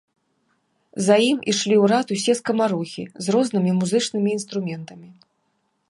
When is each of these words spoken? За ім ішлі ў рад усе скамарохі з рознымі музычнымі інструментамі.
За 1.07 1.17
ім 1.29 1.37
ішлі 1.53 1.75
ў 1.77 1.85
рад 1.91 2.07
усе 2.15 2.33
скамарохі 2.39 3.03
з 3.27 3.37
рознымі 3.37 3.71
музычнымі 3.83 4.29
інструментамі. 4.39 5.09